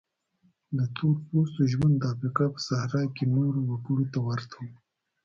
[0.77, 4.65] د تور پوستو ژوند د افریقا په صحرا کې نورو وګړو ته ورته و.